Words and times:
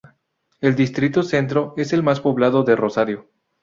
El 0.61 0.75
Distrito 0.75 1.21
Centro 1.21 1.75
es 1.77 1.93
el 1.93 2.01
más 2.01 2.21
poblado 2.21 2.63
de 2.63 2.75
Rosario. 2.75 3.29